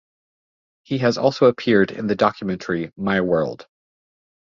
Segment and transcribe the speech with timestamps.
[0.81, 3.67] He has also appeared in the documentary "My World".